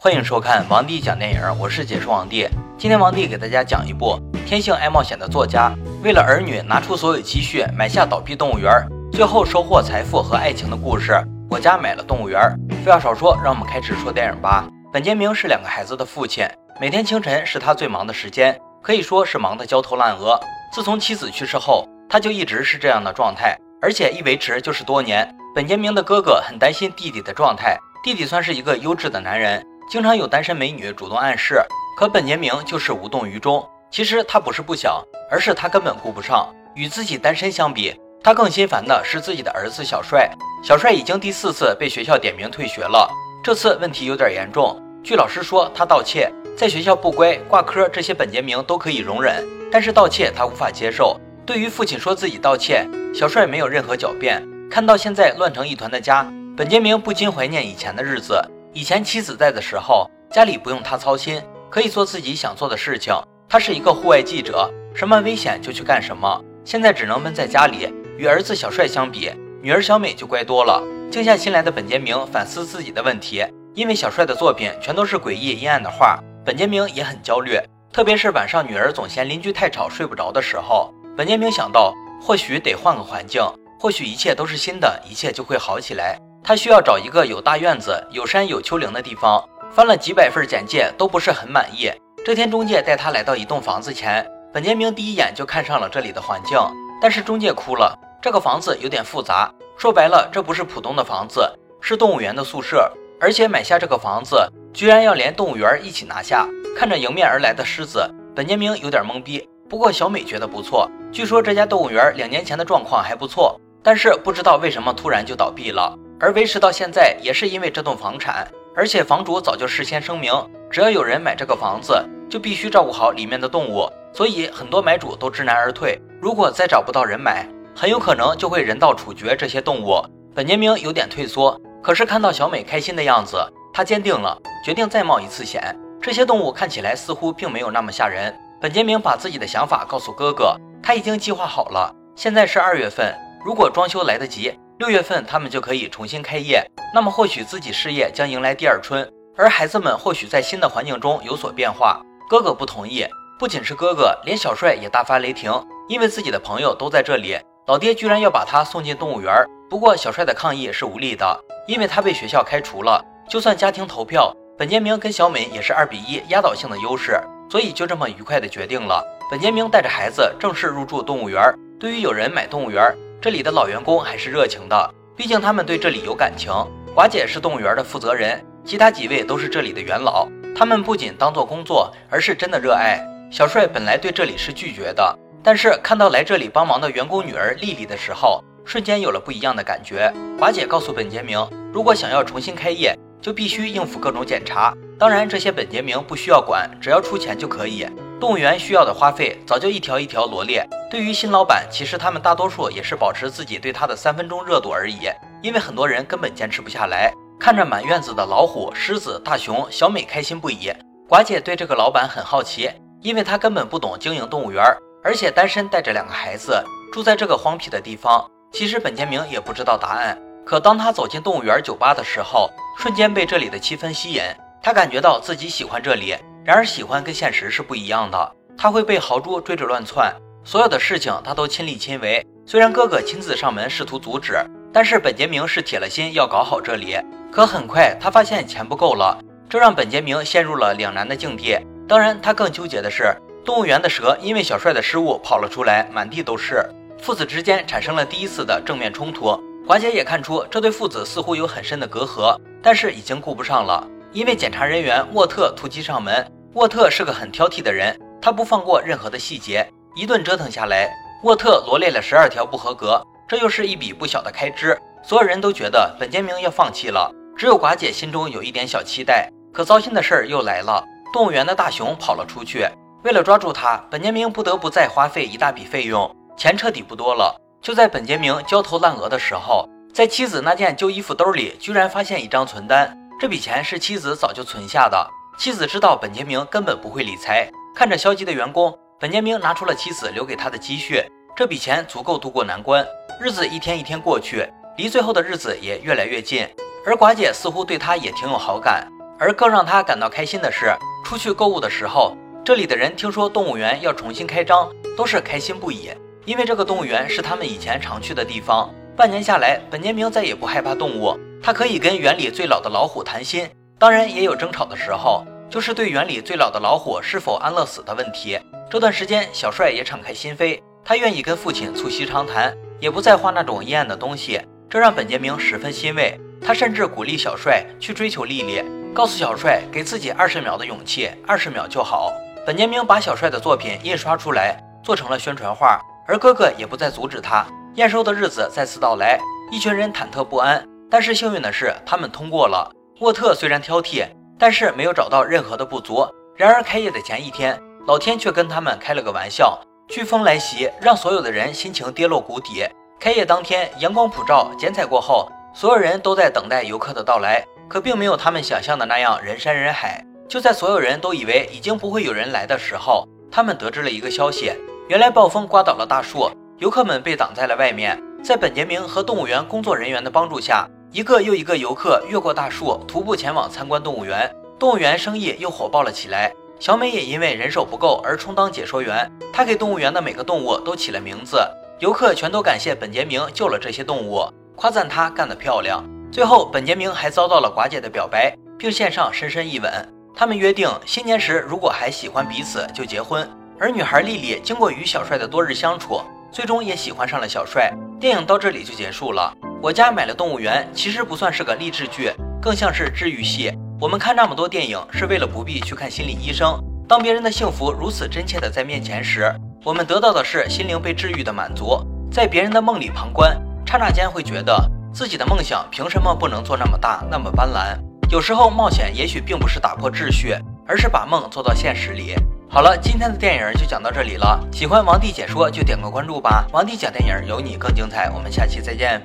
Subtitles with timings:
[0.00, 2.48] 欢迎收看王帝讲电影，我是解说王帝。
[2.78, 5.74] 今天王帝给大家讲一部天性爱冒险的作家，
[6.04, 8.70] 为了儿女拿出所有积蓄买下倒闭动物园，
[9.10, 11.20] 最后收获财富和爱情的故事。
[11.50, 12.40] 我家买了动物园。
[12.84, 14.68] 废话少说，让我们开始说电影吧。
[14.92, 16.46] 本杰明是两个孩子的父亲，
[16.80, 20.38] 每天清晨是他最忙的时间，可以说是忙得焦头烂额。
[20.72, 25.28] 自从妻子去世后，他就一直是这样的状态，而且一维持就是多年。
[25.56, 29.60] 本杰明的哥哥很担心弟弟的状态，弟弟算是一个优质的男人。
[29.88, 31.62] 经常有单身美女主动暗示，
[31.96, 33.66] 可本杰明就是无动于衷。
[33.90, 36.46] 其实他不是不想，而是他根本顾不上。
[36.74, 40.30] 与自己单身相比，他更心烦的是自己的儿子小帅。
[40.62, 43.10] 小帅已经第四次被学校点名退学了，
[43.42, 44.78] 这次问题有点严重。
[45.02, 51.18] 据老师说，他盗窃，在学校不乖、挂科，这些本杰明都可以容忍，但是盗窃他无法接受。
[51.46, 54.46] 对于父亲说自己盗窃，小帅没有任何狡辩。
[54.70, 58.38] 看到现在乱成一团的家，本杰明不禁怀念以前的日子。
[58.78, 63.12] 以前妻子在的时候，家里不用他操心，可以做自己想做的事情。
[63.48, 66.40] 他是一个户外记者，什么危险就去干什么。
[66.64, 67.92] 现在只能闷在家里。
[68.16, 70.80] 与儿子小帅相比，女儿小美就乖多了。
[71.10, 77.58] 静下心来的本杰明反思自己的问题，因为小帅的作品全都是诡异阴暗的画，本杰明也很焦虑。
[77.92, 81.92] 特别是晚上女儿总嫌邻居太吵睡不着的时候，本杰明想到，
[82.22, 83.42] 或许得换个环境，
[83.80, 86.16] 或许一切都是新的，一切就会好起来。
[86.48, 89.46] 他需要找一个有大院子、有山有丘陵的地方。
[89.70, 91.92] 翻了几百份简介，都不是很满意。
[92.24, 96.58] 这天，中介带他来到一栋房子前，本杰明第一眼就看上了这里的环境。
[97.02, 99.52] 但是中介哭了，这个房子有点复杂。
[99.76, 102.90] 说白了，这不是普通的房子，是动物园的宿舍。
[103.20, 106.48] 而且买下这个房子，居然要连动物园一起拿下。
[106.74, 109.46] 看着迎面而来的狮子，本杰明有点懵逼。
[109.68, 115.94] 不过小美觉得不错，据说这家动物园两年前的状况还不错，但是不知道为什么突然就倒闭了。
[116.20, 120.32] 而维持到现在，也是因为这栋房产，而且房主早就事先声明，
[120.70, 121.94] 只要有人买这个房子，
[122.28, 126.00] 就必须照顾好里面的动物，所以很多买主都知难而退。
[126.20, 130.02] 如果再找不到人买，很有可能就会人道处决这些动物。
[130.34, 133.36] 本杰明有点退缩，可是看到小美开心的样子，
[133.72, 135.62] 他坚定了，决定再冒一次险。
[136.02, 138.34] 这些动物看起来似乎并没有那么吓人。
[138.60, 141.94] 本杰明把自己的想法告诉哥哥，他已经计划好了。
[142.16, 144.52] 现在是二月份，如果装修来得及。
[144.78, 149.04] 六月份他们就可以重新开业，那么或许自己事业将迎来第二春，
[149.36, 152.00] 而孩子们或许在新的环境中有所变化。
[152.28, 153.04] 哥哥不同意，
[153.40, 155.52] 不仅是哥哥，连小帅也大发雷霆，
[155.88, 159.34] 因为自己的朋友都在这里，老爹居然要把他送进动物园。
[159.68, 163.04] 不过小帅的抗议是无力的，因为他被学校开除了。
[163.28, 169.04] 就算家庭投票，本杰明跟小美也是二比一压倒性的优势，所以就这么愉快的决定了。
[169.28, 171.42] 本杰明带着孩子正式入住动物园。
[171.80, 176.52] 对于有人买动物园，这里的老员工还是热情的，毕竟他们对这里有感情。
[176.94, 183.04] 寡姐是动物园的负责人，其他几位都是这里的元老，他们不仅当做工作，而是真的热爱。
[183.28, 190.12] 小帅本来对这里是拒绝的，但是看到来这里帮忙的员工女儿丽丽的时候，瞬间有了不一样的感觉。
[190.38, 197.84] 寡姐告诉本杰明，如果想要重新开业，就必须应付各种检查，当然这些本杰明不需要管，只要出钱就可以。
[198.20, 200.66] 动物园需要的花费早就一条一条罗列。
[200.90, 205.08] 对于新老板，其实他们大多数也是保持自己对他的三分钟热度而已，
[205.40, 207.12] 因为很多人根本坚持不下来。
[207.38, 210.72] 看着满院子的老虎、狮子、大熊，小美开心不已。
[211.08, 212.68] 寡姐对这个老板很好奇，
[213.02, 214.64] 因为她根本不懂经营动物园，
[215.04, 216.60] 而且单身，带着两个孩子
[216.92, 218.28] 住在这个荒僻的地方。
[218.50, 224.22] 其实本杰明也不知道答案，可当他走进动物园酒吧的时候，瞬间被这里的气氛吸引，
[224.60, 226.16] 他感觉到自己喜欢这里。
[226.48, 228.32] 然而，喜欢跟现实是不一样的。
[228.56, 230.10] 他会被豪猪追着乱窜，
[230.42, 232.26] 所有的事情他都亲力亲为。
[232.46, 234.32] 虽然哥哥亲自上门试图阻止，
[234.72, 236.96] 但是本杰明是铁了心要搞好这里。
[237.30, 241.54] 可很快，他发现钱不够了，这让本杰明陷入了两难的境地。
[241.86, 246.64] 当然，他更纠结的是，动物园的蛇因为小帅的失误跑了出来，满地都是。
[247.02, 249.38] 父子之间产生了第一次的正面冲突。
[249.66, 256.26] 华姐也看出这对父子似乎有很深的隔阂，但是已经顾不上了，因为检查人员沃特突击上门。
[256.54, 259.68] 沃特是个很挑剔的人，他不放过任何的细节。
[259.94, 260.90] 一顿折腾下来，
[261.22, 264.78] 沃特罗列了十二条不合格，这又是一笔不小的开支。
[265.02, 269.30] 所有人都觉得本杰明要放弃了，只有寡姐心中有一点小期待。
[269.52, 272.66] 可糟心的事儿又来了，动物园的大熊跑了出去。
[273.04, 277.34] 为了抓住他，本杰明不得不再花费一大笔费用，钱彻底不多了。
[277.60, 282.96] 就在本杰明焦头烂额的时候，在妻子那件旧衣服兜里，居然发现一张存单。
[283.20, 285.08] 这笔钱是妻子早就存下的。
[285.38, 291.00] 妻子知道本杰明根本不会理财，看着消极的员工，本杰明拿出了妻子留给他的积蓄，
[291.36, 292.84] 这笔钱足够度过难关。
[293.20, 294.44] 日子一天一天过去，
[294.76, 296.44] 离最后的日子也越来越近，
[296.84, 298.84] 而寡姐似乎对他也挺有好感。
[299.16, 300.74] 而更让他感到开心的是，
[301.04, 305.90] 出去购物的时候，这里的人听说动物园要重新开张，都是开心不已，
[306.24, 308.68] 因为这个动物园是他们以前常去的地方。
[308.96, 313.48] 半年下来，本杰明再也不害怕动物，他可以跟园里最老的老虎谈心，
[313.78, 318.38] 当然也有争吵的时候，就是对园里最老的老虎是否安乐死的问题。
[318.68, 326.18] 这段时间，小帅也敞开心扉，他愿意跟父亲促膝长谈，也不再画那种阴暗的东西，这让本杰明十分欣慰。
[326.44, 332.12] 他甚至鼓励小帅去追求丽丽，告诉小帅给自己二十秒的勇气，二十秒就好。
[332.44, 337.46] 本杰明把小帅的作品印刷出来，做成了宣传画，而哥哥也不再阻止他。
[337.76, 339.20] 验收的日子再次到来，
[339.52, 342.72] 一群人忐忑不安，但是幸运的是，他们通过了。
[343.00, 344.04] 沃特虽然挑剔，
[344.36, 346.04] 但是没有找到任何的不足。
[346.36, 347.58] 然而开业的前一天。
[347.86, 349.58] 老天却跟他们开了个玩笑，
[349.88, 352.68] 飓风来袭，让所有的人心情跌落谷底。
[353.00, 360.04] 开业当天，阳光普照，剪彩过后，所有人都在等待游客的到来，可并没有他们想象的那样人山人海。
[360.28, 364.52] 就在所有人都以为已经不会有人来的时候，他们得知了一个消息：
[364.88, 367.98] 原来暴风刮倒了大树，游客们被挡在了外面。
[368.22, 374.34] 在本杰明和动物园工作人员的帮助下，一个又一个游客越过大树，徒步前往参观动物园。
[374.58, 376.32] 动物园生意又火爆了起来。
[376.58, 381.38] 小美也因为人手不够而充当解说员，她给动物园的每个动物都起了名字，
[381.78, 384.26] 游客全都感谢本杰明救了这些动物，
[384.56, 385.84] 夸赞他干得漂亮。
[386.10, 389.70] 最后，本杰明还遭到了寡姐的表白，并献上深深一吻。
[390.16, 393.28] 他们约定新年时如果还喜欢彼此就结婚。
[393.60, 396.00] 而女孩丽丽经过与小帅的多日相处，
[396.30, 397.72] 最终也喜欢上了小帅。
[397.98, 399.32] 电影到这里就结束了。
[399.60, 403.52] 我家买了动物园，其实不算是个励志剧，更像是治愈系。
[403.80, 406.62] 我们看那么多电影，是为了不必去看心理医生。
[406.88, 409.34] 当别人的幸福如此真切的在面前时，
[409.64, 411.78] 我们得到的是心灵被治愈的满足。
[412.10, 413.36] 在别人的梦里旁观，
[413.66, 417.78] 刹那间会觉得自己的梦想凭什么不能做那么大、那么斑斓？
[418.10, 420.34] 有时候冒险也许并不是打破秩序，
[420.66, 422.14] 而是把梦做到现实里。
[422.50, 424.40] 好了，今天的电影就讲到这里了。
[424.50, 426.46] 喜欢王帝解说就点个关注吧。
[426.50, 429.02] 王帝讲电影有你更精彩，我们下期再见。